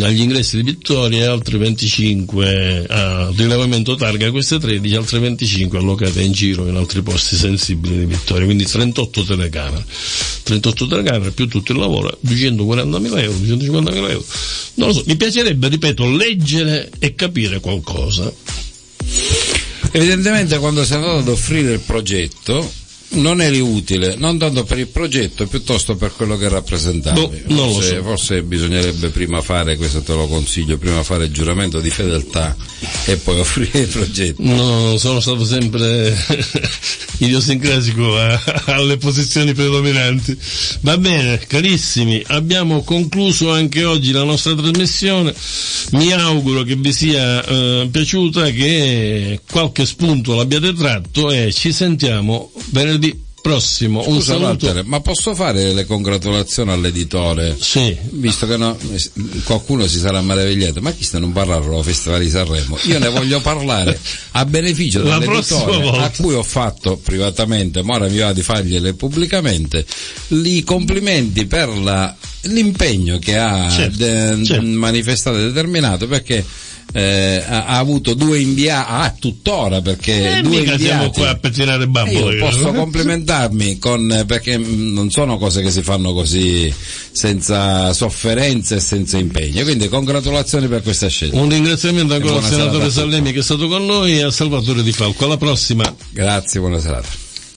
agli 0.01 0.21
ingressi 0.21 0.57
di 0.57 0.63
Vittoria 0.63 1.25
e 1.25 1.27
altri 1.27 1.59
25 1.59 2.87
a 2.89 3.33
rilevamento 3.35 3.97
targa, 3.97 4.31
queste 4.31 4.59
13, 4.59 4.95
altre 4.95 5.19
25 5.19 5.79
allocate 5.79 6.23
in 6.23 6.33
giro 6.33 6.67
in 6.69 6.77
altri 6.77 7.03
posti 7.03 7.37
sensibili 7.37 7.99
di 7.99 8.07
Vittoria, 8.07 8.45
quindi 8.45 8.65
38 8.65 9.25
telecamere. 9.25 9.85
38 10.45 10.87
telecamere 10.87 11.31
più 11.33 11.49
tutto 11.49 11.73
il 11.73 11.79
lavoro, 11.79 12.19
240.000 12.27 13.19
euro, 13.19 13.39
250.000 13.39 14.11
euro. 14.11 14.25
Non 14.75 14.89
lo 14.89 14.95
so, 14.95 15.03
mi 15.07 15.17
piacerebbe, 15.17 15.69
ripeto, 15.69 16.11
leggere 16.11 16.91
e 16.99 17.15
capire 17.15 17.61
qualcosa. 17.61 18.33
Evidentemente 19.95 20.59
quando 20.59 20.85
sei 20.85 20.97
andato 20.97 21.19
ad 21.19 21.29
offrire 21.29 21.73
il 21.73 21.81
progetto 21.81 22.71
non 23.13 23.41
eri 23.41 23.61
utile, 23.61 24.15
non 24.17 24.39
tanto 24.39 24.65
per 24.65 24.79
il 24.79 24.87
progetto, 24.87 25.47
piuttosto 25.47 25.97
per 25.97 26.13
quello 26.15 26.37
che 26.37 26.49
rappresentavi. 26.49 27.43
No, 27.49 27.71
forse, 27.71 27.97
so. 27.97 28.03
forse, 28.03 28.43
bisognerebbe 28.43 29.09
prima 29.09 29.41
fare, 29.43 29.77
questo 29.77 30.03
te 30.03 30.15
lo 30.15 30.27
consiglio, 30.27 30.79
prima 30.79 31.03
fare 31.03 31.25
il 31.25 31.33
giuramento 31.33 31.81
di 31.81 31.91
fedeltà 31.91 32.57
e 33.05 33.17
poi 33.17 33.41
offrire 33.41 33.81
il 33.81 33.89
progetto. 33.89 34.43
No, 34.43 34.97
sono 34.97 35.21
stato 35.21 35.45
sempre 35.45 36.17
idiosincrasico 37.19 38.17
a, 38.17 38.43
alle 38.67 38.97
posizioni 38.97 39.53
predominanti. 39.53 40.37
Va 40.81 40.97
bene, 40.97 41.39
carissimi, 41.47 42.23
abbiamo 42.29 42.83
concluso 42.83 43.53
anche 43.53 43.85
oggi 43.85 44.13
la 44.13 44.25
nostra 44.25 44.55
trasmissione. 44.55 45.35
Mi 45.93 46.13
auguro 46.13 46.63
che 46.63 46.77
vi 46.77 46.93
sia 46.93 47.45
eh, 47.45 47.89
piaciuta, 47.91 48.51
che 48.51 49.41
qualche 49.51 49.85
spunto 49.85 50.35
l'abbiate 50.35 50.73
tratto 50.73 51.31
e 51.31 51.53
ci 51.53 51.73
sentiamo 51.73 52.51
venerdì 52.71 53.02
prossimo. 53.43 53.99
Un 54.07 54.15
Scusa, 54.21 54.33
saluto. 54.39 54.67
Walter, 54.67 54.85
ma 54.87 55.01
posso 55.01 55.35
fare 55.35 55.73
le 55.75 55.85
congratulazioni 55.85 56.71
all'editore? 56.71 57.57
Sì. 57.61 57.95
Visto 58.13 58.47
che 58.47 58.57
no, 58.57 58.79
qualcuno 59.45 59.87
si 59.87 59.99
sarà 59.99 60.23
meravigliato, 60.23 60.81
ma 60.81 60.93
chi 60.93 61.05
sta 61.05 61.19
non 61.19 61.33
parlando 61.33 61.77
al 61.77 61.85
Festival 61.85 62.21
di 62.21 62.31
Sanremo? 62.31 62.79
Io 62.85 62.99
ne 62.99 63.09
voglio 63.09 63.41
parlare 63.41 63.99
a 64.33 64.45
beneficio 64.47 65.03
La 65.03 65.19
dell'editore 65.19 65.99
a 65.99 66.11
cui 66.17 66.35
ho 66.35 66.43
fatto 66.43 66.97
privatamente, 66.97 67.83
ma 67.83 67.97
ora 67.97 68.09
mi 68.09 68.19
va 68.19 68.33
di 68.33 68.43
fargliele 68.43 68.95
pubblicamente, 68.95 69.85
i 70.29 70.63
complimenti 70.65 71.45
per 71.47 71.69
la, 71.77 72.15
l'impegno 72.43 73.19
che 73.19 73.37
ha 73.37 73.69
Certo, 73.69 73.97
de- 73.97 74.45
certo. 74.45 74.63
manifestato 74.67 75.37
e 75.39 75.43
determinato 75.43 76.07
perché 76.07 76.45
eh, 76.93 77.43
ha, 77.47 77.65
ha 77.67 77.79
avuto 77.79 78.15
due 78.15 78.39
inviati, 78.41 78.87
ah, 78.91 79.15
tuttora 79.19 79.81
perché 79.81 80.39
Eh, 80.39 80.43
due 80.43 80.61
mica 80.61 80.79
siamo 80.79 81.05
inviati. 81.05 81.21
qua 81.21 81.31
a 81.31 81.37
pettinare 81.37 81.85
Eh, 81.85 81.89
bambole. 81.89 82.37
Io 82.37 82.45
posso 82.45 82.73
complimentarmi 82.73 83.79
con, 83.79 84.11
eh, 84.13 84.25
perché 84.25 84.59
mh, 84.59 84.93
non 84.93 85.11
sono 85.11 85.39
cose 85.39 85.63
che 85.63 85.71
si 85.71 85.83
fanno 85.83 86.13
così 86.13 86.73
senza 87.11 87.93
sofferenze 87.93 88.77
e 88.77 88.81
senza 88.81 89.19
impegno. 89.19 89.63
Quindi 89.63 89.89
congratulazioni 89.89 90.69
per 90.69 90.83
questa 90.83 91.09
scelta. 91.09 91.37
Un 91.39 91.49
ringraziamento 91.49 92.15
ancora 92.15 92.37
al 92.37 92.45
senatore. 92.45 92.91
Salemi 92.91 93.33
che 93.33 93.41
è 93.41 93.43
stato 93.43 93.69
con 93.69 93.85
noi 93.85 94.19
e 94.19 94.23
a 94.23 94.31
Salvatore 94.31 94.83
Di 94.83 94.93
Falco. 94.93 95.25
Alla 95.25 95.37
prossima. 95.37 95.95
Grazie, 96.11 96.61
buona 96.61 96.79
serata. 96.79 97.09